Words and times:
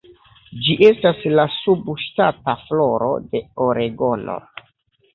Ĝi 0.67 0.77
estas 0.87 1.21
la 1.41 1.45
subŝtata 1.57 2.57
floro 2.65 3.13
de 3.31 3.47
Oregono. 3.71 4.43